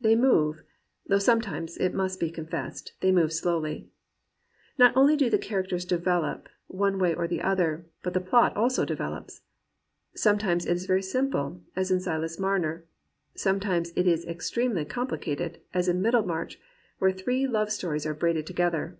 They 0.00 0.16
move; 0.16 0.64
though 1.06 1.20
sometimes, 1.20 1.76
it 1.76 1.94
must 1.94 2.18
be 2.18 2.28
confessed, 2.32 2.92
they 3.02 3.12
move 3.12 3.32
slowly. 3.32 3.88
Not 4.78 4.96
only 4.96 5.14
do 5.14 5.30
the 5.30 5.38
characters 5.38 5.84
develop, 5.84 6.48
one 6.66 6.98
way 6.98 7.14
or 7.14 7.28
the 7.28 7.40
other, 7.40 7.86
but 8.02 8.12
the 8.12 8.20
plot 8.20 8.56
also 8.56 8.84
develops. 8.84 9.42
Sometimes 10.12 10.66
it 10.66 10.72
is 10.72 10.86
very 10.86 11.04
simple, 11.04 11.60
as 11.76 11.92
in 11.92 12.00
Silas 12.00 12.36
Mamer; 12.40 12.82
sometimes 13.36 13.92
it 13.94 14.08
is 14.08 14.24
extremely 14.26 14.84
com 14.84 15.06
plicated, 15.06 15.58
as 15.72 15.86
in 15.88 16.02
Middlemarcky 16.02 16.56
where 16.98 17.12
three 17.12 17.46
love 17.46 17.70
stories 17.70 18.04
are 18.04 18.12
braided 18.14 18.48
together. 18.48 18.98